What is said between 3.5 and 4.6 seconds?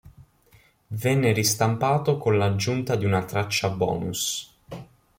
bonus.